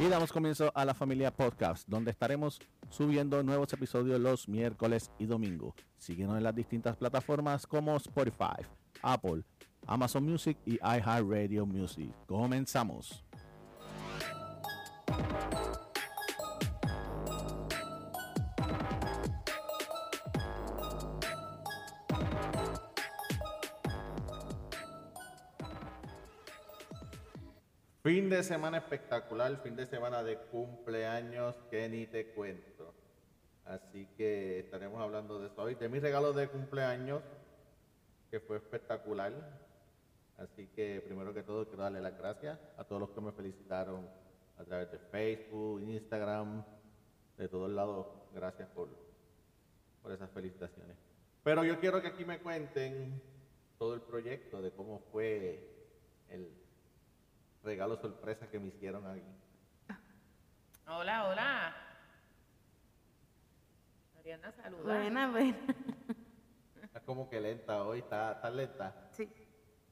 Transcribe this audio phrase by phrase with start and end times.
[0.00, 2.58] Y damos comienzo a la familia podcast, donde estaremos
[2.88, 5.74] subiendo nuevos episodios los miércoles y domingo.
[5.98, 8.64] Síguenos en las distintas plataformas como Spotify,
[9.02, 9.42] Apple,
[9.86, 12.10] Amazon Music y iHeartRadio Music.
[12.26, 13.22] Comenzamos.
[28.40, 32.94] De semana espectacular, fin de semana de cumpleaños que ni te cuento.
[33.66, 37.22] Así que estaremos hablando de eso hoy, de mi regalo de cumpleaños,
[38.30, 39.30] que fue espectacular.
[40.38, 44.08] Así que primero que todo quiero darle las gracias a todos los que me felicitaron
[44.56, 46.64] a través de Facebook, Instagram,
[47.36, 48.06] de todos lados.
[48.34, 48.88] Gracias por,
[50.02, 50.96] por esas felicitaciones.
[51.44, 53.20] Pero yo quiero que aquí me cuenten
[53.78, 55.92] todo el proyecto de cómo fue
[56.30, 56.69] el
[57.62, 59.22] regalo sorpresa que me hicieron aquí.
[60.86, 61.76] Hola, hola.
[64.16, 64.82] Mariana, saluda.
[64.82, 65.58] Buena, buena.
[66.94, 69.08] Es como que lenta hoy, está, está lenta.
[69.12, 69.28] Sí.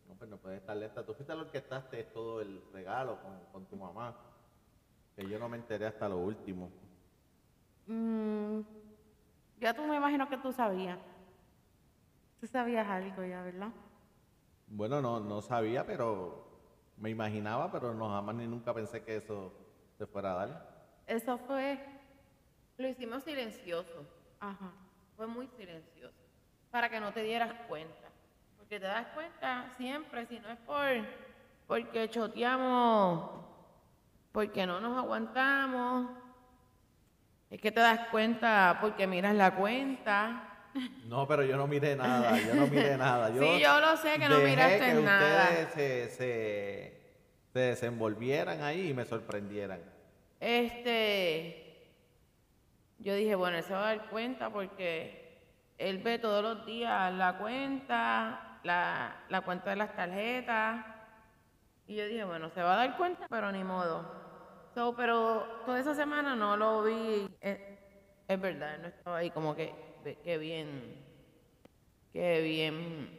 [0.09, 1.05] No, pues no puede estar lenta.
[1.05, 4.17] Tú fuiste lo que orquestaste todo el regalo con, con tu mamá.
[5.15, 6.71] Que yo no me enteré hasta lo último.
[7.87, 8.61] Mm,
[9.61, 10.99] ya tú me imagino que tú sabías.
[12.41, 13.71] Tú sabías algo ya, ¿verdad?
[14.67, 16.48] Bueno, no, no sabía, pero
[17.01, 19.53] me imaginaba, pero no jamás ni nunca pensé que eso
[19.97, 20.69] se fuera a dar.
[21.07, 21.79] Eso fue.
[22.77, 24.07] Lo hicimos silencioso.
[24.41, 24.73] Ajá.
[25.17, 26.17] Fue muy silencioso.
[26.71, 28.09] Para que no te dieras cuenta.
[28.57, 31.29] Porque te das cuenta siempre, si no es por
[31.69, 33.31] porque choteamos,
[34.33, 36.11] porque no nos aguantamos.
[37.51, 40.48] Es que te das cuenta porque miras la cuenta.
[41.07, 43.31] No, pero yo no miré nada, yo no miré nada.
[43.31, 45.45] Yo sí, yo lo sé que no miraste que nada.
[45.45, 47.01] ustedes se, se,
[47.53, 49.81] se desenvolvieran ahí y me sorprendieran.
[50.41, 51.89] Este,
[52.99, 55.41] yo dije, bueno, él se va a dar cuenta porque
[55.79, 60.85] él ve todos los días la cuenta, la, la cuenta de las tarjetas.
[61.87, 64.05] Y yo dije, bueno, se va a dar cuenta, pero ni modo.
[64.75, 67.29] So, pero toda esa semana no lo vi.
[67.41, 67.79] eh,
[68.29, 69.73] es verdad, no estaba ahí como que,
[70.17, 70.97] que bien,
[72.13, 73.11] que bien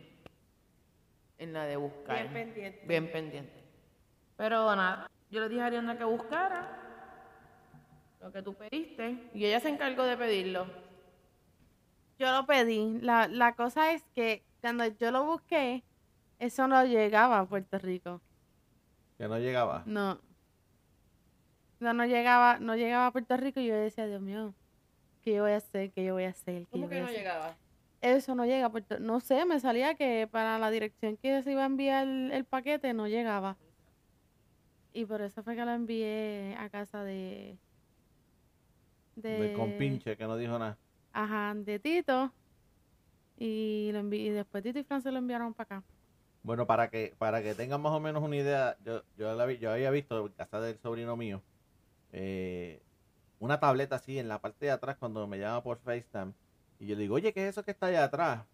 [1.38, 2.22] en la de buscar.
[2.22, 2.82] Bien pendiente.
[2.86, 3.64] Bien pendiente.
[4.38, 6.76] Pero nada, yo le dije a Ariana que buscara
[8.22, 10.68] lo que tú pediste y ella se encargó de pedirlo.
[12.18, 13.00] Yo lo pedí.
[13.02, 15.84] La, la cosa es que cuando yo lo busqué,
[16.38, 18.22] eso no llegaba a Puerto Rico.
[19.18, 19.84] Que no llegaba.
[19.86, 20.20] No.
[21.80, 24.54] No, no llegaba, no llegaba a Puerto Rico y yo decía, Dios mío,
[25.24, 25.92] ¿qué yo voy a hacer?
[25.94, 26.68] ¿Qué yo voy a hacer?
[26.68, 27.18] ¿Qué yo ¿Cómo que no hacer?".
[27.20, 27.58] llegaba?
[28.02, 31.64] Eso no llega Puerto No sé, me salía que para la dirección que se iba
[31.64, 33.58] a enviar el, el paquete no llegaba.
[34.94, 37.58] Y por eso fue que lo envié a casa de...
[39.16, 40.78] De compinche, que no dijo nada.
[41.12, 42.34] Ajá, de Tito.
[43.38, 45.86] Y, lo envi- y después Tito y Fran se lo enviaron para acá.
[46.42, 49.58] Bueno, para que para que tengan más o menos una idea, yo, yo, la vi-
[49.58, 51.42] yo había visto en casa del sobrino mío
[52.14, 52.82] eh,
[53.40, 56.34] una tableta así en la parte de atrás cuando me llama por FaceTime.
[56.80, 58.46] Y yo le digo, oye, ¿qué es eso que está allá atrás?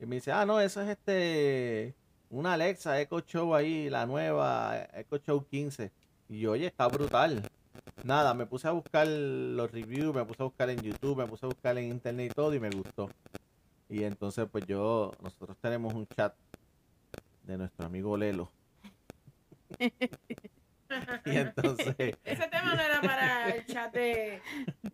[0.00, 1.94] Y me dice, ah, no, eso es este
[2.30, 5.92] una Alexa Echo Show ahí, la nueva Echo Show 15.
[6.28, 7.42] Y yo, oye, está brutal.
[8.02, 11.46] Nada, me puse a buscar los reviews, me puse a buscar en YouTube, me puse
[11.46, 13.08] a buscar en internet y todo y me gustó.
[13.88, 16.34] Y entonces pues yo, nosotros tenemos un chat
[17.44, 18.50] de nuestro amigo Lelo.
[21.26, 24.40] y entonces, Ese tema no era para el chat de,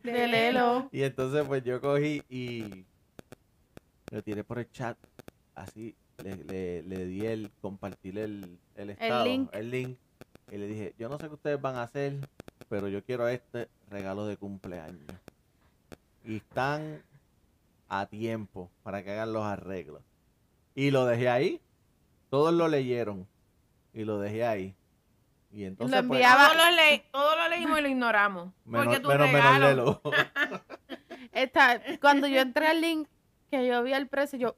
[0.03, 0.89] De Lelo.
[0.93, 2.85] y entonces pues yo cogí y
[4.11, 4.97] lo tiré por el chat,
[5.55, 5.95] así
[6.25, 9.49] le, le, le di el compartir el, el estado, link.
[9.55, 9.99] el link,
[10.51, 12.17] y le dije, yo no sé qué ustedes van a hacer,
[12.69, 15.07] pero yo quiero este regalo de cumpleaños.
[16.25, 17.03] Y están
[17.89, 20.03] a tiempo para que hagan los arreglos.
[20.75, 21.61] Y lo dejé ahí,
[22.31, 23.27] todos lo leyeron,
[23.93, 24.75] y lo dejé ahí.
[25.53, 28.53] Y entonces Lo pues, enviaba- Todo lo, le- todo lo leímos y lo ignoramos.
[28.65, 30.01] menos, porque tu menos, menos.
[31.33, 33.09] Esta, cuando yo entré al link,
[33.51, 34.57] que yo vi el precio, yo,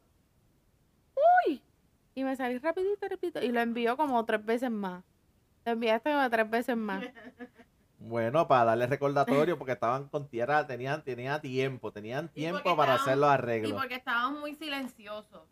[1.46, 1.62] ¡uy!
[2.14, 5.02] Y me salí rapidito, rapidito, y lo envió como tres veces más.
[5.64, 7.02] Lo enviaste como tres veces más.
[7.98, 12.94] Bueno, para darle recordatorio, porque estaban con tierra, tenían, tenían tiempo, tenían Y tiempo para
[12.96, 13.80] estaban- hacer los Y arreglos.
[13.80, 15.42] porque estábamos muy silenciosos.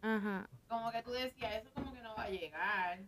[0.00, 0.48] Ajá.
[0.68, 2.98] Como que tú decías, eso como que no va a llegar.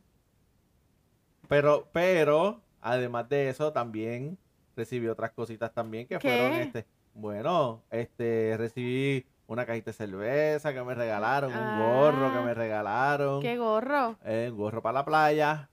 [1.49, 4.39] Pero, pero, además de eso, también
[4.77, 6.29] recibí otras cositas también que ¿Qué?
[6.29, 6.87] fueron este.
[7.15, 12.43] Bueno, este, recibí una cajita de cerveza que me regalaron, un gorro que Ah.
[12.45, 14.17] me regalaron, ¡Qué gorro!
[14.25, 15.69] eh, un gorro para la playa,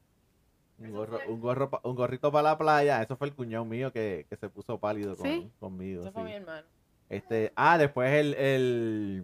[0.78, 3.02] Un, gorro, un, gorro pa- un gorrito para la playa.
[3.02, 5.52] Eso fue el cuñado mío que, que se puso pálido con- ¿Sí?
[5.60, 6.02] conmigo.
[6.02, 6.28] Eso fue sí.
[6.30, 6.68] mi hermano.
[7.10, 9.24] Este, ah, después el, el,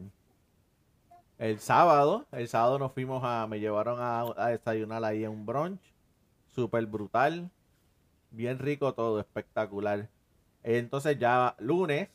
[1.39, 5.45] el sábado, el sábado nos fuimos a, me llevaron a, a desayunar ahí en un
[5.45, 5.79] brunch,
[6.57, 7.51] súper brutal,
[8.31, 10.09] bien rico todo, espectacular.
[10.63, 12.09] Entonces ya lunes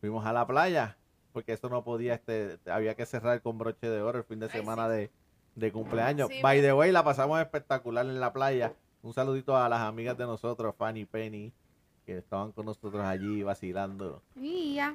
[0.00, 0.96] fuimos a la playa,
[1.34, 4.46] porque eso no podía, este, había que cerrar con broche de oro el fin de
[4.46, 4.92] Ay, semana sí.
[4.94, 5.10] de,
[5.56, 6.28] de cumpleaños.
[6.30, 8.72] Sí, By the way, la pasamos espectacular en la playa.
[9.02, 11.52] Un saludito a las amigas de nosotros, Fanny Penny,
[12.06, 14.22] que estaban con nosotros allí vacilando.
[14.36, 14.94] Y ya.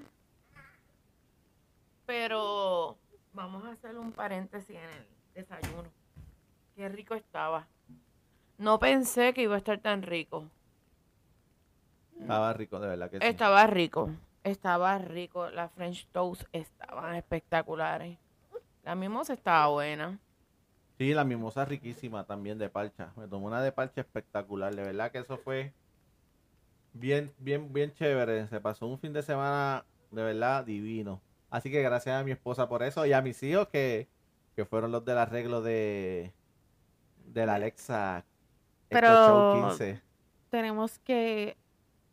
[2.08, 2.98] Pero
[3.34, 5.90] vamos a hacer un paréntesis en el desayuno.
[6.76, 7.68] Qué rico estaba.
[8.58, 10.50] No pensé que iba a estar tan rico.
[12.20, 13.26] Estaba rico, de verdad que sí.
[13.26, 14.10] Estaba rico.
[14.44, 15.50] Estaba rico.
[15.50, 18.18] Las French toast estaban espectaculares.
[18.84, 20.20] La mimosa estaba buena.
[20.98, 23.12] Sí, la mimosa riquísima también de parcha.
[23.16, 24.74] Me tomé una de parcha espectacular.
[24.76, 25.74] De verdad que eso fue
[26.94, 28.48] bien, bien, bien chévere.
[28.48, 31.22] Se pasó un fin de semana de verdad divino.
[31.52, 34.08] Así que gracias a mi esposa por eso y a mis hijos que,
[34.56, 36.34] que fueron los del arreglo de,
[37.28, 38.26] de la Alexa
[38.90, 40.02] Pero- Show 15.
[40.50, 41.58] Tenemos que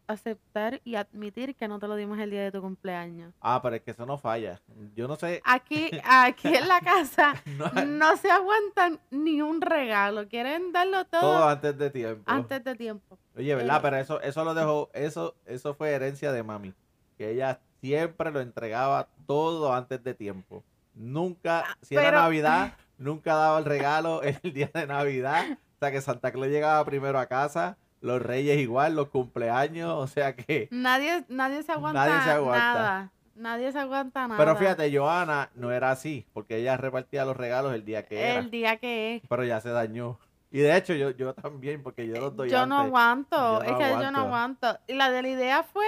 [0.06, 3.32] aceptar y admitir que no te lo dimos el día de tu cumpleaños.
[3.41, 4.61] Ah, pero es que eso no falla.
[4.94, 5.41] Yo no sé.
[5.44, 10.29] Aquí, aquí en la casa no- no se aguantan ni un regalo.
[10.29, 12.23] Quieren darlo todo, todo antes de tiempo.
[12.26, 13.19] antes de tiempo.
[13.37, 13.76] Oye, ¿verdad?
[13.79, 13.81] Eh.
[13.82, 16.75] Pero eso, eso lo dejó, eso, eso fue herencia de mami.
[17.17, 20.62] Que ella siempre lo entregaba todo antes de tiempo.
[20.94, 25.59] Nunca, si era pero- Navidad, nunca daba el regalo el día de Navidad.
[25.90, 30.69] Que Santa Claus llegaba primero a casa, los reyes igual, los cumpleaños, o sea que...
[30.70, 32.75] Nadie, nadie se aguanta, Nadie se aguanta.
[32.75, 33.12] nada.
[33.36, 34.38] Nadie se aguanta nada.
[34.38, 38.38] Pero fíjate, Joana no era así, porque ella repartía los regalos el día que era.
[38.38, 39.22] El día que es.
[39.28, 40.19] Pero ya se dañó.
[40.50, 43.62] Y de hecho yo, yo también, porque yo los doy Yo no aguanto, Yo no
[43.64, 44.78] es que yo no aguanto.
[44.87, 45.87] Y la de la idea fue,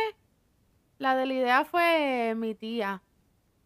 [0.99, 3.01] la de la idea fue mi tía,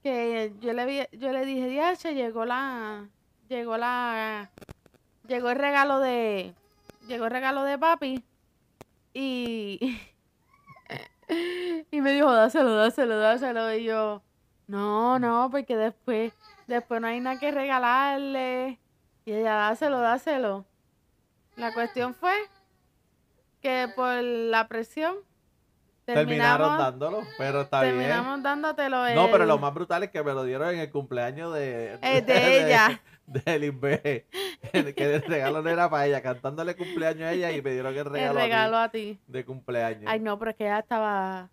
[0.02, 3.08] que yo le vi, yo le dije, Diache, llegó la,
[3.48, 4.50] llegó la,
[5.30, 6.52] llegó el regalo de,
[7.06, 8.24] llegó el regalo de papi
[9.14, 10.00] y,
[11.92, 14.22] y me dijo, dáselo, dáselo, dáselo, y yo,
[14.66, 16.32] no, no, porque después,
[16.66, 18.80] después no hay nada que regalarle,
[19.24, 20.66] y ella, dáselo, dáselo.
[21.56, 22.34] La cuestión fue
[23.62, 25.16] que por la presión
[26.06, 27.94] Terminaron dándolo, pero está bien.
[27.94, 30.90] terminamos dándotelo No, pero el- lo más brutal es que me lo dieron en el
[30.90, 33.00] cumpleaños de, Eh, de ella.
[33.44, 34.26] De, Lisbeth.
[34.96, 38.04] que el regalo no era para ella, cantándole cumpleaños a ella y me dieron el
[38.04, 39.20] regalo, el a mí regalo a ti.
[39.26, 40.04] de cumpleaños.
[40.06, 41.48] Ay, no, pero es que ya estaba,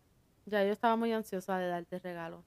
[0.45, 2.44] ya yo estaba muy ansiosa de darte el regalo.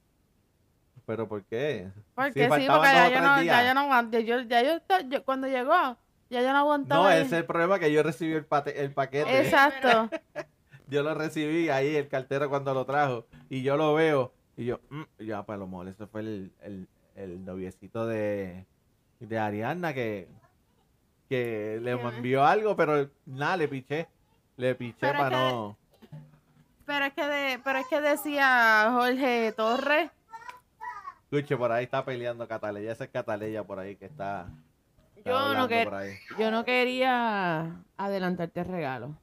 [1.07, 1.89] ¿Pero por qué?
[2.15, 4.19] Porque sí, porque ya yo, no, ya yo no aguanto.
[4.19, 4.81] Yo, ya yo,
[5.25, 5.97] cuando llegó,
[6.29, 7.05] ya yo no aguantaba.
[7.05, 9.41] No, ese es el problema que yo recibí el, pate- el paquete.
[9.41, 10.11] Exacto.
[10.89, 13.25] Yo lo recibí ahí, el cartero cuando lo trajo.
[13.49, 14.33] Y yo lo veo.
[14.57, 18.67] Y yo, mm, ya, pues lo mejor, ese fue el, el, el noviecito de,
[19.21, 20.29] de Ariana que,
[21.29, 24.09] que le envió algo, pero nada, le piché.
[24.57, 25.77] Le piché Pero para que- no.
[26.85, 30.11] pero es que de, pero es que decía Jorge Torres,
[31.33, 32.91] Escuche, por ahí está peleando Cataleya.
[32.91, 34.49] Esa es Cataleya por ahí que está.
[35.17, 36.15] está Yo no, hablando que- por ahí.
[36.39, 39.15] yo no quería adelantarte regalo.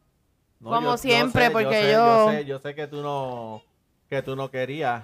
[0.61, 3.61] No, Como siempre, porque sé, yo- sé, yo sé que tú no
[4.09, 5.03] que tú no querías,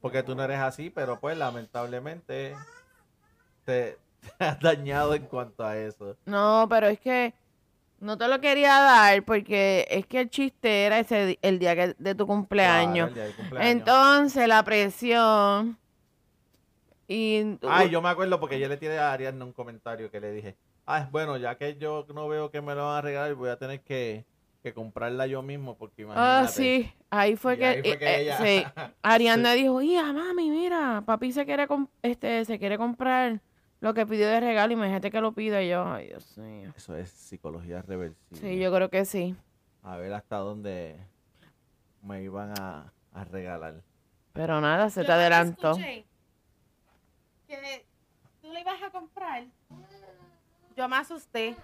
[0.00, 2.56] porque tú no eres así, pero pues lamentablemente
[3.64, 6.16] te, te has dañado en cuanto a eso.
[6.26, 7.34] No, pero es que
[8.00, 11.94] no te lo quería dar porque es que el chiste era ese el día que-
[11.98, 12.92] de tu cumpleaños.
[12.94, 13.70] Claro, el día del cumpleaños.
[13.78, 15.78] Entonces la presión
[17.08, 20.32] y Ay, yo me acuerdo porque yo le tiré a Ariadna un comentario que le
[20.32, 23.50] dije, ah, bueno, ya que yo no veo que me lo van a regalar, voy
[23.50, 24.24] a tener que,
[24.62, 26.42] que comprarla yo mismo, porque imagínate.
[26.42, 28.64] Ah, sí, ahí fue Y que, ahí fue que eh, ella- sí.
[29.02, 31.66] Ariana dijo, "Ya, mami, mira, papi se quiere
[32.02, 33.40] este se quiere comprar
[33.82, 36.96] lo que pidió de regalo, imagínate que lo pida." Y yo, "Ay, Dios mío." Eso
[36.96, 38.40] es psicología reversible.
[38.40, 39.36] Sí, yo creo que sí.
[39.82, 40.96] A ver hasta dónde
[42.02, 43.82] me iban a, a regalar.
[44.32, 45.72] Pero nada, se Yo te adelantó.
[45.72, 46.04] escuché
[47.46, 47.84] Que
[48.40, 49.44] tú le ibas a comprar.
[50.76, 51.54] Yo me asusté.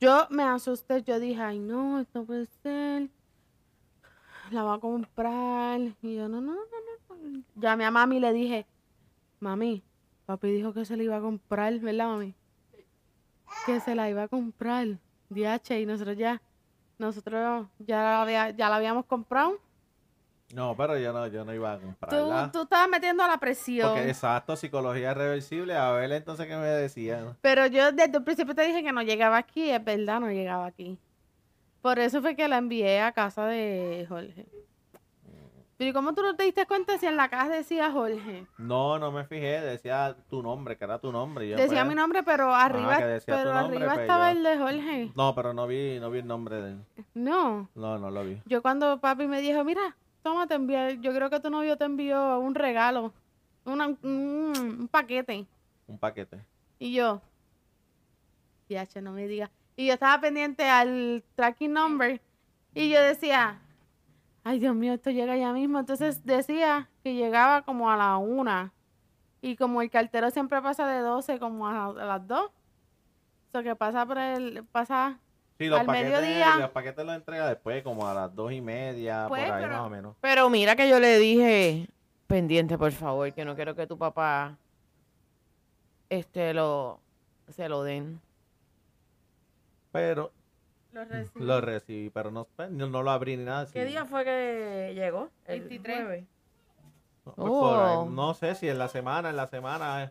[0.00, 1.02] Yo me asusté.
[1.02, 3.08] Yo dije, ay, no, esto puede ser.
[4.50, 5.80] La va a comprar.
[6.02, 7.16] Y yo, no, no, no, no.
[7.16, 7.42] no.
[7.54, 8.66] Llamé a mami y le dije,
[9.40, 9.82] mami,
[10.26, 12.34] papi dijo que se la iba a comprar, ¿verdad, mami?
[13.64, 14.86] Que se la iba a comprar.
[15.28, 16.40] DH, y nosotros ya,
[16.98, 19.58] nosotros ya la, había- ya la habíamos comprado.
[20.54, 22.50] No, pero yo no, yo no iba a Tú, comprarla.
[22.52, 23.88] tú estabas metiendo a la presión.
[23.88, 25.74] Porque exacto, psicología reversible.
[25.76, 27.36] A ver entonces qué me decían.
[27.40, 30.66] Pero yo desde el principio te dije que no llegaba aquí, es verdad, no llegaba
[30.66, 30.96] aquí.
[31.82, 34.46] Por eso fue que la envié a casa de Jorge.
[35.78, 38.46] Pero ¿y cómo tú no te diste cuenta si en la caja decía Jorge?
[38.56, 41.46] No, no me fijé, decía tu nombre, que era tu nombre.
[41.48, 44.58] yo, Decía pues, mi nombre, pero arriba, pero nombre, arriba pues, estaba yo- el de
[44.58, 45.12] Jorge.
[45.14, 46.84] No, pero no vi, no vi el nombre de él.
[47.12, 47.68] No.
[47.74, 48.40] No, no lo vi.
[48.46, 51.84] Yo cuando papi me dijo, mira, toma, te envié, yo creo que tu novio te
[51.84, 53.12] envió un regalo,
[53.66, 55.46] una- un, un paquete.
[55.86, 56.40] Un paquete.
[56.78, 57.20] Y yo,
[58.70, 59.50] ya, no me diga.
[59.76, 62.20] Y yo estaba pendiente al tracking number
[62.74, 63.60] y yo decía,
[64.48, 65.78] ay Dios mío, esto llega ya mismo.
[65.80, 68.72] Entonces decía que llegaba como a la una.
[69.42, 72.50] Y como el cartero siempre pasa de 12 como a, a las 2.
[73.52, 75.18] Eso que pasa por el, pasa,
[75.58, 76.56] Sí, los Al paquetes, mediodía.
[76.58, 79.76] los paquetes los entrega después, como a las dos y media, Pues, por ahí pero-
[79.76, 80.16] más o menos.
[80.20, 81.88] Pero mira que yo le dije,
[82.26, 84.56] pendiente por favor, que no quiero que tu papá
[86.10, 87.00] este lo
[87.48, 88.20] se lo den.
[89.92, 90.30] Pero
[90.96, 91.44] lo recibí.
[91.44, 93.66] lo recibí, pero no, pues, no, no lo abrí ni nada.
[93.72, 93.90] ¿Qué sí.
[93.90, 95.30] día fue que llegó?
[95.46, 95.96] El 23.
[95.96, 96.24] jueves.
[97.24, 98.08] No, pues, por Oh.
[98.10, 100.04] no sé si en la semana, en la semana.
[100.04, 100.10] eh.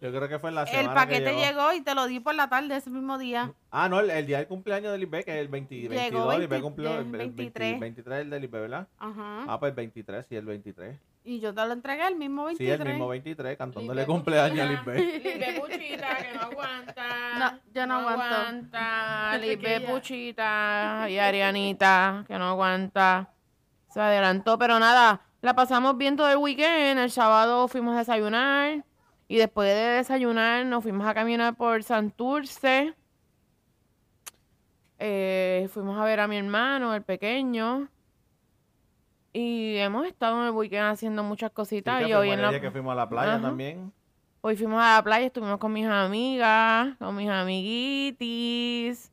[0.00, 0.82] Yo creo que fue en la semana.
[0.82, 1.40] El que paquete llegó.
[1.70, 3.54] llegó y te lo di por la tarde ese mismo día.
[3.70, 5.88] Ah, no, el, el día del cumpleaños del IB, que es el 20, Llegó
[6.28, 6.34] 22.
[6.34, 7.80] IB 20 cumplió el, el el 20 23.
[7.80, 8.88] 23 el del IB, ¿verdad?
[8.98, 9.44] Ajá.
[9.48, 10.98] Ah, pues el 23, sí, el 23.
[11.26, 12.80] Y yo te lo entregué el mismo Sí, 23.
[12.80, 14.98] el mismo 23, cantándole Libre cumpleaños Puchita.
[14.98, 15.22] IB.
[15.24, 17.04] Libre Puchita, que no aguanta.
[17.38, 18.22] No, yo no aguanto.
[18.24, 19.30] aguanta.
[19.40, 19.86] Pequeña.
[19.88, 23.30] Puchita y Arianita, que no aguanta.
[23.88, 26.98] Se adelantó, pero nada, la pasamos bien todo el weekend.
[27.00, 28.84] El sábado fuimos a desayunar.
[29.26, 32.92] Y después de desayunar nos fuimos a caminar por Santurce.
[34.98, 37.88] Eh, fuimos a ver a mi hermano, el pequeño.
[39.36, 42.02] Y hemos estado en el weekend haciendo muchas Sí, cositas.
[42.04, 42.50] que y hoy en el la...
[42.50, 43.42] día que fuimos a la playa Ajá.
[43.42, 43.92] también.
[44.42, 49.10] Hoy fuimos a la playa, estuvimos con mis amigas, con mis amiguitis.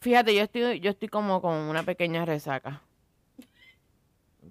[0.00, 2.80] Fíjate, yo estoy, yo estoy como con una pequeña resaca.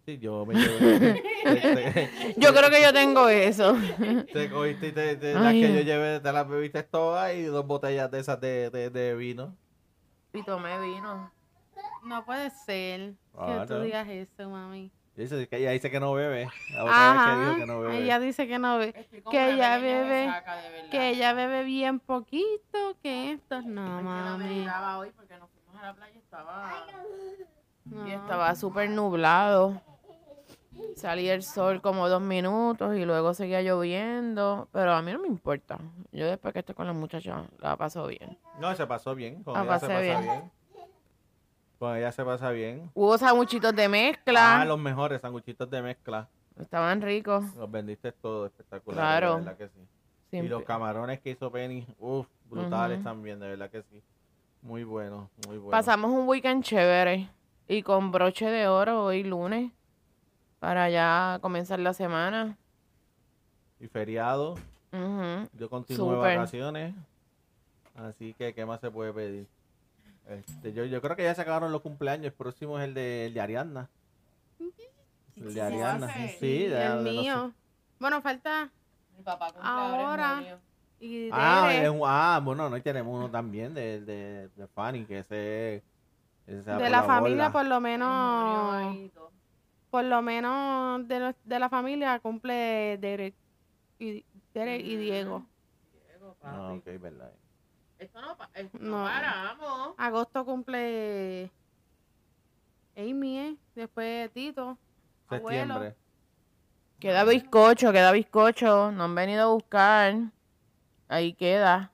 [0.06, 1.24] Sí, yo me llevé.
[1.44, 1.56] te,
[1.92, 3.76] te- Yo creo que yo tengo eso.
[4.34, 7.66] te cogiste y te, te- las que yo llevé, te las bebiste todas y dos
[7.66, 9.56] botellas de esas de, de, de vino.
[10.34, 11.32] Y tomé vino.
[12.04, 13.82] No puede ser que Ah, tú no.
[13.82, 14.92] digas eso, mami.
[15.18, 16.50] Y dice que ella dice que no bebe.
[16.74, 17.40] La otra vez que Ajá.
[17.40, 17.98] dijo que no bebe.
[18.00, 19.08] Ella dice que no bebe.
[19.32, 20.34] Que ella bebe.
[20.92, 22.98] Que ella bebe bien poquito.
[23.02, 24.68] Que esto no, mami.
[24.98, 26.86] hoy porque nos fuimos a la playa estaba...
[27.86, 28.08] No.
[28.08, 29.82] Y estaba súper nublado.
[30.98, 34.68] Salía el sol como dos minutos y luego seguía lloviendo.
[34.74, 35.78] Pero a mí no me importa.
[36.12, 38.38] Yo después que estoy con la muchacha la paso bien.
[38.60, 39.44] No, se pasó bien.
[39.44, 40.22] Con ella se pasé pasa bien.
[40.22, 40.52] bien.
[41.86, 42.90] Con ella se pasa bien.
[42.96, 44.60] Hubo sanguchitos de mezcla.
[44.62, 46.28] Ah, los mejores sanguchitos de mezcla.
[46.60, 47.44] Estaban ricos.
[47.56, 48.98] Los vendiste todo espectacular.
[48.98, 49.36] Claro.
[49.36, 50.38] De verdad que sí.
[50.40, 54.02] Y los camarones que hizo Penny, uff, brutales también, de verdad que sí.
[54.64, 55.70] Muy bueno, muy bueno.
[55.70, 57.30] Pasamos un weekend chévere.
[57.68, 59.72] Y con broche de oro hoy lunes.
[60.58, 62.58] Para ya comenzar la semana.
[63.80, 64.56] Y feriado,
[64.92, 65.48] Ujú.
[65.54, 66.96] yo continúo de vacaciones.
[67.94, 69.48] Así que, ¿qué más se puede pedir?
[70.30, 72.26] Este, yo, yo creo que ya se acabaron los cumpleaños.
[72.28, 73.90] El próximo es el de, el de Ariadna.
[75.36, 76.08] El de Ariadna.
[76.40, 77.52] Sí, de- de el mío.
[78.00, 78.70] Bueno, falta.
[79.18, 80.60] Mi papá cumple Ahora.
[81.00, 85.20] Y Ah, es un- ah, bueno, no tenemos uno también de, de, de Fanny, que
[85.20, 85.84] ese,
[86.48, 87.52] ese sea de la familia, bola.
[87.52, 89.12] por lo En menos.
[89.92, 93.36] Por lo menos de, de la familia cumple Derek
[94.00, 95.46] y, Derek y Diego.
[96.08, 96.78] Diego, Ah, papi.
[96.96, 97.32] ok, verdad.
[98.00, 99.00] Esto no, pa- esto No.
[99.00, 99.96] no paramos.
[99.98, 101.50] Agosto cumple
[102.98, 103.56] Amy, ¿eh?
[103.76, 104.78] Después Tito.
[105.28, 105.74] Abuelo.
[105.76, 105.96] Septiembre.
[107.00, 108.92] Queda bizcocho, queda bizcocho.
[108.92, 110.14] No han venido a buscar.
[111.08, 111.92] Ahí queda.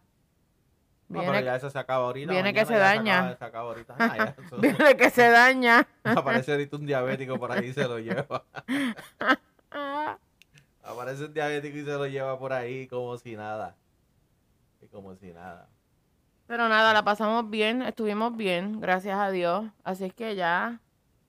[1.10, 2.32] No, Viene, pero ya eso se acaba ahorita.
[2.32, 3.20] viene que se daña.
[3.20, 3.96] acaba- se acaba ahorita.
[4.00, 5.88] Ah, ya, eso- viene que se daña.
[6.04, 8.46] Aparece ahorita un diabético por ahí y se lo lleva.
[10.84, 13.76] Aparece un diabético y se lo lleva por ahí como si nada.
[14.82, 15.68] Y como si nada.
[16.52, 19.64] Pero nada, la pasamos bien, estuvimos bien, gracias a Dios.
[19.86, 20.82] Así es que ya,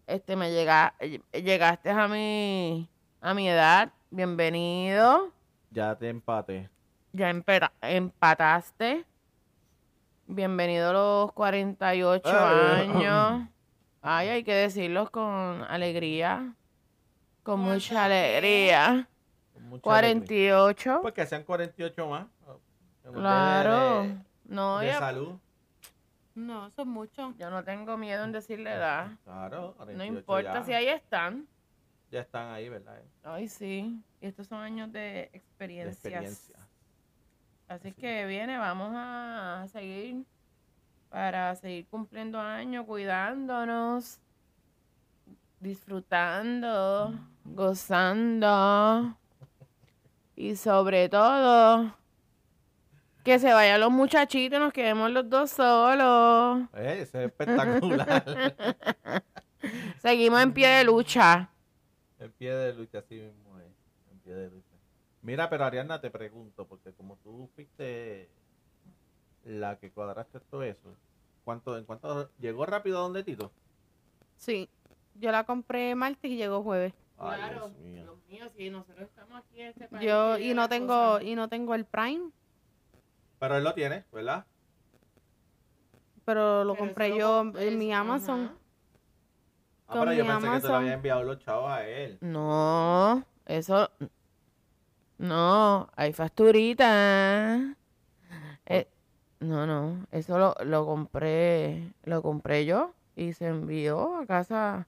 [0.08, 0.94] este, me llega,
[1.30, 2.88] llegaste a mi,
[3.20, 3.92] a mi edad.
[4.10, 5.30] Bienvenido.
[5.70, 6.68] Ya te empate.
[7.12, 9.04] Ya empera- empataste.
[10.26, 12.90] Bienvenido a los 48 Eh.
[12.90, 13.48] años.
[14.02, 16.52] Ay, hay que decirlo con alegría.
[17.44, 19.06] Con mucha alegría.
[19.54, 20.18] Con mucha alegría.
[20.18, 20.98] 48.
[21.00, 22.26] Pues que sean 48 más.
[23.04, 24.02] Claro.
[24.02, 25.38] De, No, de ya- salud.
[26.35, 27.35] No, eso es mucho.
[27.38, 29.11] yo no tengo miedo en decirle edad.
[29.25, 29.68] Claro.
[29.68, 30.64] No 48 importa ya.
[30.64, 31.47] si ahí están.
[32.11, 33.00] ya están ahí, ¿verdad?
[33.23, 34.02] Ay, sí.
[34.21, 35.94] Y estos son años de De experiencias.
[35.97, 36.56] experiencia.
[37.68, 38.00] Así Así.
[38.00, 40.25] que viene, vamos a seguir
[41.11, 44.18] para seguir cumpliendo años, cuidándonos,
[45.61, 49.16] disfrutando, gozando
[50.37, 51.94] y sobre todo
[53.22, 56.68] que se vayan los muchachitos y nos quedemos los dos solos.
[56.74, 58.54] Eh, eso es espectacular.
[60.00, 61.48] Seguimos en pie de lucha.
[62.18, 63.66] en pie de lucha, así mismo es.
[64.10, 64.68] En pie de lucha.
[65.22, 68.28] Mira, pero Ariana, te pregunto, porque como tú fuiste
[69.44, 70.96] la que cuadraste todo eso,
[71.44, 73.52] ¿cuánto, ¿en cuánto llegó rápido a donde Tito?
[74.36, 74.68] Sí.
[75.14, 76.92] Yo la compré martes y llegó jueves.
[77.18, 78.02] Ay, Claro, Dios mío.
[78.02, 80.04] Dios mío, si nosotros estamos aquí en este país.
[80.04, 82.30] Yo y no tengo y no tengo el Prime,
[83.42, 84.44] Pero él lo tiene, ¿verdad?
[86.25, 88.44] pero lo Pero compré eso yo lo- en mi es- Amazon.
[88.44, 88.54] ajá.
[89.88, 90.75] Ah, Con pero yo mi pensé que te lo Amazon.
[90.76, 92.18] había enviado los chavos a él.
[92.20, 93.90] No, eso.
[95.18, 97.75] No, hay facturita.
[98.66, 98.87] Eh,
[99.40, 104.87] no, no, eso lo, lo compré, lo compré yo y se envió a casa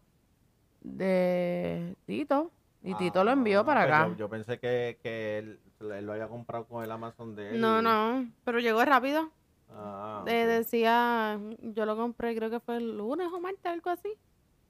[0.81, 2.53] de Tito.
[2.85, 4.09] Y Tito lo envió Ah, para pues acá.
[4.11, 5.61] Yo, yo pensé que, que él,
[5.93, 7.61] él lo había comprado con el Amazon de él.
[7.61, 9.31] No, no, pero llegó rápido.
[9.71, 14.13] Ah, decía, yo lo compré creo que fue el lunes o martes, algo así.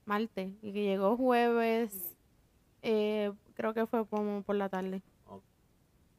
[0.07, 0.53] Martes.
[0.63, 2.17] Y que llegó jueves,
[2.83, 5.03] eh, creo que fue como por la tarde.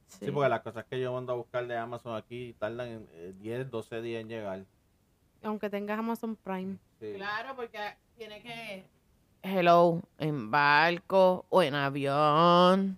[0.08, 0.26] Sí.
[0.26, 3.70] Sí, porque las cosas que yo mando a buscar de Amazon aquí tardan eh, 10,
[3.70, 4.66] 12 días en llegar.
[5.44, 6.78] Aunque tengas Amazon Prime.
[7.00, 7.14] Sí.
[7.16, 7.80] Claro, porque
[8.18, 8.86] tiene que.
[9.42, 12.98] Hello, en barco o en avión.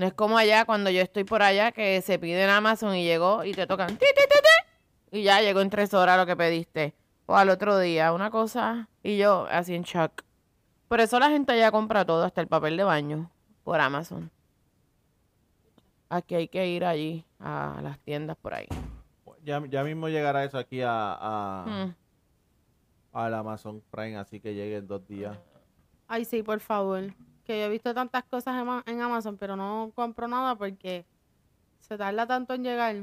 [0.00, 3.04] No es como allá cuando yo estoy por allá que se pide en Amazon y
[3.04, 4.38] llegó y te tocan ti, ti, ti,
[5.10, 6.94] ti, y ya llegó en tres horas lo que pediste.
[7.26, 8.88] O al otro día, una cosa.
[9.02, 10.22] Y yo así en shock.
[10.88, 13.30] Por eso la gente allá compra todo, hasta el papel de baño,
[13.62, 14.30] por Amazon.
[16.08, 18.68] Aquí hay que ir allí a las tiendas por ahí.
[19.44, 21.94] Ya, ya mismo llegará eso aquí a, a, Mm.
[23.12, 25.36] al Amazon Prime, así que llegue en dos días.
[26.08, 27.12] Ay, sí, por favor.
[27.50, 31.04] Que yo he visto tantas cosas en, Ma- en Amazon, pero no compro nada porque
[31.80, 32.94] se tarda tanto en llegar.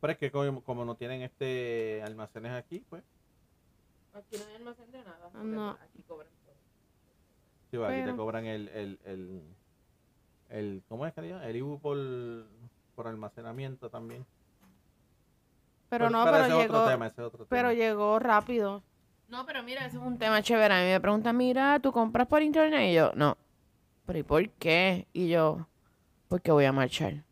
[0.00, 3.02] Pero es que como, como no tienen este almacenes aquí, pues,
[4.14, 5.30] Aquí no hay almacén de nada.
[5.42, 5.70] No.
[5.70, 6.54] Aquí cobran todo.
[7.72, 9.42] sí, aquí te cobran el, el, el,
[10.50, 11.44] el ¿cómo es que diga?
[11.44, 11.98] El IBU por,
[12.94, 14.24] por almacenamiento también.
[15.88, 17.72] Pero no, pero es llegó, otro tema, ese es otro pero tema.
[17.74, 18.84] llegó rápido.
[19.32, 20.74] No, pero mira, eso es un tema chévere.
[20.74, 22.90] A mí me preguntan, mira, ¿tú compras por internet?
[22.90, 23.38] Y yo, no.
[24.04, 25.06] ¿Pero y por qué?
[25.14, 25.66] Y yo,
[26.28, 27.24] porque voy a marchar.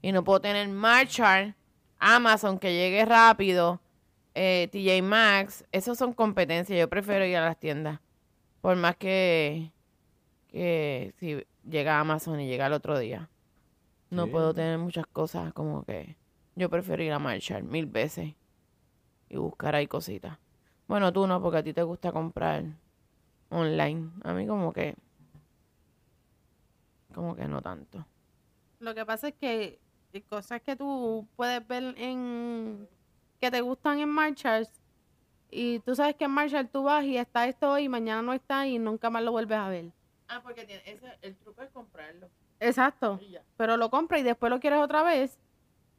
[0.00, 1.54] Y no puedo tener marchar,
[1.98, 3.78] Amazon que llegue rápido,
[4.34, 5.64] eh, TJ Maxx.
[5.70, 6.78] Esos son competencias.
[6.78, 8.00] Yo prefiero ir a las tiendas.
[8.62, 9.70] Por más que,
[10.48, 13.28] que si llega Amazon y llega el otro día.
[14.08, 14.30] No Sí.
[14.30, 16.16] puedo tener muchas cosas como que
[16.56, 18.32] yo prefiero ir a marchar mil veces
[19.28, 20.38] y buscar ahí cositas.
[20.90, 22.64] Bueno, tú no, porque a ti te gusta comprar
[23.48, 24.10] online.
[24.24, 24.96] A mí como que...
[27.14, 28.04] Como que no tanto.
[28.80, 29.78] Lo que pasa es que
[30.12, 32.88] hay cosas que tú puedes ver en
[33.40, 34.66] que te gustan en Marshall
[35.48, 38.32] y tú sabes que en Marshall tú vas y está esto hoy y mañana no
[38.32, 39.92] está y nunca más lo vuelves a ver.
[40.26, 42.28] Ah, porque tiene, ese, el truco es comprarlo.
[42.58, 43.20] Exacto.
[43.56, 45.38] Pero lo compras y después lo quieres otra vez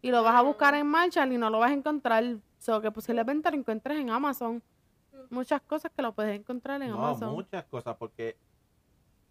[0.02, 2.26] y lo vas a buscar en Marshall y no lo vas a encontrar.
[2.60, 4.62] So que posiblemente lo encuentres en Amazon.
[5.30, 7.34] Muchas cosas que lo puedes encontrar en No, Amazon.
[7.34, 8.38] muchas cosas, porque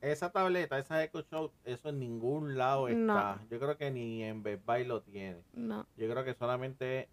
[0.01, 3.37] esa tableta, esa Echo Show, eso en ningún lado está.
[3.37, 3.49] No.
[3.51, 5.43] Yo creo que ni en Best Buy lo tiene.
[5.53, 5.87] No.
[5.97, 7.09] Yo creo que solamente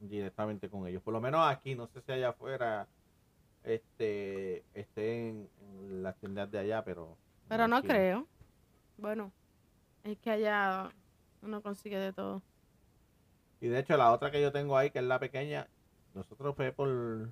[0.00, 1.02] directamente con ellos.
[1.02, 2.88] Por lo menos aquí, no sé si allá afuera
[3.62, 7.16] este esté en, en las tiendas de allá, pero...
[7.48, 8.26] Pero no aquí creo.
[8.98, 9.32] Bueno,
[10.02, 10.90] es que allá
[11.42, 12.42] uno consigue de todo.
[13.60, 15.68] Y de hecho, la otra que yo tengo ahí, que es la pequeña,
[16.14, 17.30] nosotros fue por...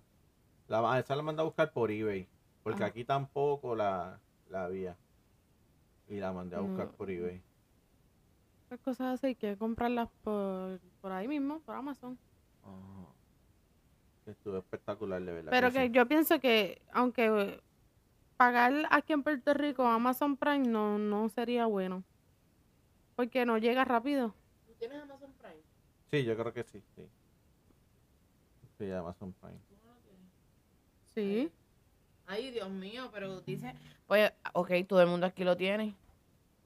[0.72, 2.26] La, esa la mandé a buscar por eBay,
[2.62, 2.86] porque Ajá.
[2.86, 4.96] aquí tampoco la, la había.
[6.08, 6.92] Y la mandé a buscar No.
[6.92, 7.42] por eBay.
[8.64, 12.18] Esas cosas así hay que comprarlas por, por ahí mismo, por Amazon.
[12.62, 13.06] Ajá.
[14.24, 15.50] Estuvo espectacular, de verdad.
[15.50, 15.92] Pero que que sí.
[15.92, 17.60] yo pienso que aunque
[18.38, 22.02] pagar aquí en Puerto Rico Amazon Prime no, no sería bueno.
[23.14, 24.34] Porque no llega rápido.
[24.66, 25.60] ¿Tú tienes Amazon Prime?
[26.10, 27.06] Sí, yo creo que sí, sí.
[28.78, 29.71] Sí, Amazon Prime.
[31.14, 31.50] Sí.
[32.26, 33.74] Ay, Dios mío, pero dice...
[34.06, 35.94] Pues, ok, todo el mundo aquí lo tiene.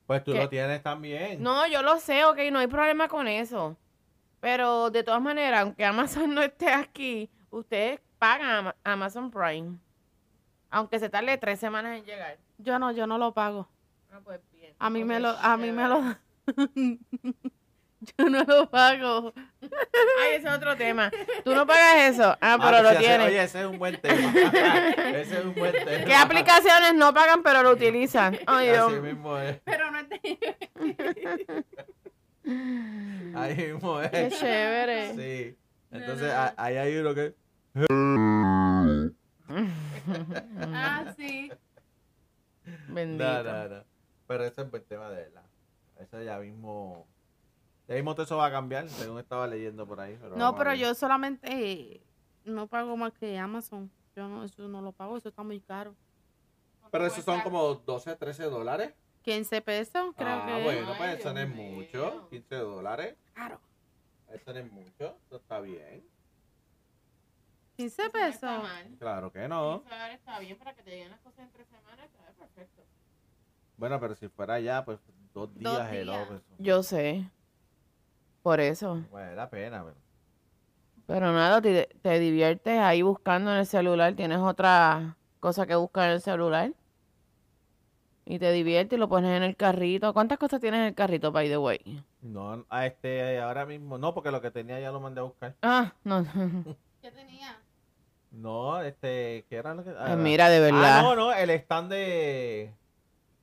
[0.06, 0.38] Pues tú ¿Qué?
[0.38, 1.42] lo tienes también.
[1.42, 3.76] No, yo lo sé, ok, no hay problema con eso.
[4.40, 9.78] Pero de todas maneras, aunque Amazon no esté aquí, ustedes pagan Ama- Amazon Prime.
[10.70, 12.38] Aunque se tarde tres semanas en llegar.
[12.58, 13.68] Yo no, yo no lo pago.
[14.12, 14.74] Ah, pues bien.
[14.78, 16.00] A mí me lo, a mí me lo
[18.18, 19.32] Yo no lo pago.
[19.62, 21.10] Ay, ese es otro tema.
[21.44, 22.36] Tú no pagas eso.
[22.40, 23.26] Ah, pero Ah, lo sí, ese- tienes.
[23.28, 24.32] Oye, ese es un buen tema.
[25.16, 26.04] ese es un buen tema.
[26.04, 28.38] ¿Qué aplicaciones no pagan pero lo utilizan?
[28.46, 28.92] Ay, Dios.
[28.92, 29.58] Así mismo es.
[29.64, 30.56] Pero no es de...
[33.34, 34.10] Ahí mismo es.
[34.10, 35.14] Qué chévere.
[35.14, 35.56] Sí.
[35.90, 37.34] Entonces, ahí hay uno que.
[40.60, 41.50] Ah, sí.
[42.88, 43.24] Bendito.
[43.24, 43.84] No, no, no.
[44.26, 45.42] Pero ese es buen tema de verdad.
[46.00, 47.06] Eso ya mismo.
[47.88, 50.18] Ya mismo eso va a cambiar, según estaba leyendo por ahí.
[50.20, 52.02] pero No, pero yo solamente eh,
[52.44, 53.90] no pago más que Amazon.
[54.16, 55.94] Yo no, eso no lo pago, eso está muy caro.
[56.90, 58.94] Pero esos son como 12, 13 dólares.
[59.22, 60.62] 15 pesos, creo ah, que.
[60.62, 61.72] bueno, Ay, pues eso no es mío.
[61.72, 62.28] mucho.
[62.30, 63.16] 15 dólares.
[63.34, 63.60] Claro.
[64.28, 65.18] Eso no es mucho.
[65.26, 66.04] Eso está bien.
[67.76, 68.50] 15 pesos.
[68.98, 69.84] Claro que no.
[70.12, 72.06] Está bien para que te lleguen las cosas en tres semanas.
[72.06, 72.82] Está perfecto.
[73.76, 74.98] Bueno, pero si fuera ya, pues
[75.34, 76.26] dos días, Dos días.
[76.28, 77.28] pues, Yo sé.
[78.46, 79.02] Por eso.
[79.10, 79.96] Vale la pena, pero.
[81.08, 84.14] Pero nada, te, te diviertes ahí buscando en el celular.
[84.14, 86.70] Tienes otra cosa que buscar en el celular.
[88.24, 90.14] Y te diviertes y lo pones en el carrito.
[90.14, 92.04] ¿Cuántas cosas tienes en el carrito, by the way?
[92.22, 95.56] No, a este, ahora mismo, no, porque lo que tenía ya lo mandé a buscar.
[95.62, 96.22] Ah, no.
[97.02, 97.58] ¿Qué tenía?
[98.30, 99.92] No, este, ¿qué era lo que?
[99.98, 101.00] Ay, mira, de verdad.
[101.00, 102.72] Ah, no, no, el stand de.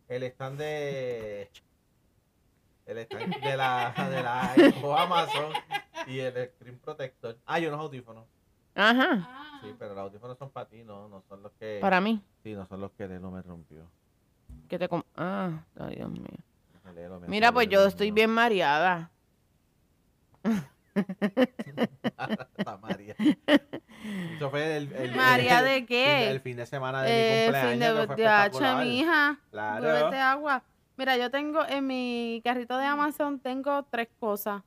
[0.07, 1.49] El stand de.
[2.85, 4.53] El stand de la, de la
[5.03, 5.53] Amazon
[6.07, 7.37] y el Screen Protector.
[7.45, 8.25] Ah, y unos audífonos.
[8.75, 9.27] Ajá.
[9.61, 11.77] Sí, pero los audífonos son para ti, no, no son los que.
[11.79, 12.21] Para mí.
[12.43, 13.89] Sí, no son los que Lelo me rompió.
[14.67, 16.25] Que te com- ah, ay, Dios mío.
[16.93, 19.09] Lelo me Mira, pues yo estoy bien mareada.
[22.57, 23.15] Está María.
[24.35, 26.29] Eso fue el, el- ¿María el- de el- qué?
[26.29, 27.69] El fin de semana de mi Eh, cumpleaños.
[27.71, 27.79] fin
[28.15, 29.37] que de fue de mi hija.
[29.51, 30.07] Claro.
[30.17, 30.63] Agua.
[30.97, 34.61] Mira, yo tengo en mi carrito de Amazon tengo tres cosas.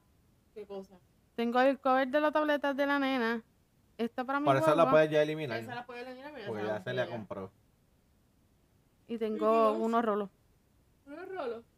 [0.54, 0.94] ¿Qué cosa?
[1.36, 3.42] Tengo el cover de la tableta de la nena.
[3.98, 5.86] Esto para mi Por eso la puedes ya eliminar.
[5.86, 7.50] puede eliminar, pero Porque ya se le compró.
[9.08, 10.28] Y tengo unos rolos.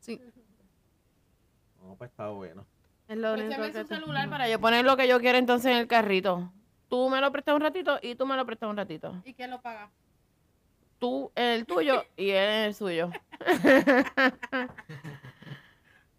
[0.00, 0.20] Sí,
[1.82, 2.66] No, pues está bueno.
[3.06, 4.00] es lo único Préstame que su tengo.
[4.02, 6.50] celular para yo poner lo que yo quiera entonces en el carrito.
[6.88, 9.14] Tú me lo prestas un ratito y tú me lo prestas un ratito.
[9.24, 9.90] ¿Y quién lo paga?
[10.98, 13.11] Tú en el tuyo y él en el suyo.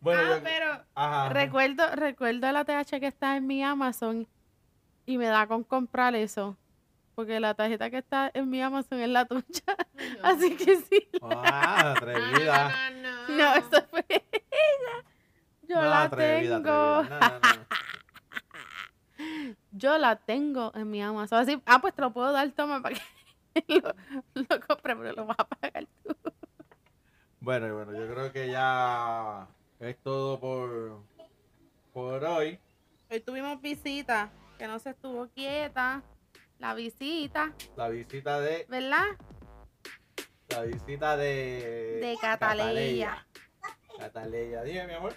[0.02, 1.30] Bueno, ah, yo- pero Ajá.
[1.30, 4.28] recuerdo, recuerdo la TH que está en mi Amazon
[5.06, 6.56] y me da con comprar eso.
[7.16, 9.44] Porque la tarjeta que está en mi Amazon es la tuya.
[10.24, 11.10] Así que sí.
[11.22, 12.72] Ah, atrevida.
[13.28, 15.04] No, eso fue ella.
[15.64, 16.72] Yo No, la atrevida, tengo.
[16.72, 17.20] atrevida.
[17.20, 17.66] No, no, no.
[19.72, 21.40] Yo la tengo en mi Amazon.
[21.40, 23.02] Así, ah, pues te lo puedo dar, toma, para que
[23.68, 23.94] lo,
[24.34, 26.16] lo compre, pero lo vas a pagar tú.
[27.42, 29.48] Bueno, y bueno, yo creo que ya
[29.80, 31.02] es todo por,
[31.94, 32.60] por hoy.
[33.10, 36.04] Hoy tuvimos visita, que no se estuvo quieta.
[36.60, 38.66] La visita, La visita de.
[38.68, 39.06] ¿verdad?
[40.50, 42.00] La visita de.
[42.02, 43.26] De Cataleya.
[43.98, 45.16] Cataleya, dime, mi amor.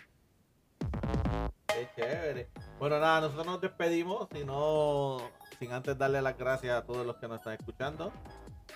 [1.97, 2.49] Chévere.
[2.79, 5.19] Bueno, nada, nosotros nos despedimos, sino
[5.59, 8.13] sin antes darle las gracias a todos los que nos están escuchando.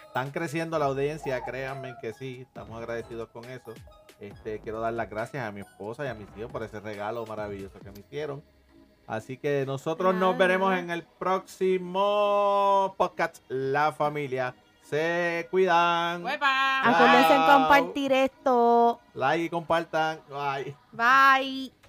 [0.06, 3.72] Están creciendo la audiencia, créanme que sí, estamos agradecidos con eso.
[4.20, 7.26] Este, quiero dar las gracias a mi esposa y a mis hijos por ese regalo
[7.26, 8.42] maravilloso que me hicieron.
[9.06, 10.38] Así que nosotros nos Ah.
[10.38, 14.54] veremos en el próximo podcast La Familia.
[14.82, 16.24] Se cuidan.
[16.26, 19.00] Acuérdense compartir esto.
[19.14, 20.20] Like y compartan.
[20.28, 20.76] Bye.
[20.92, 21.85] Bye.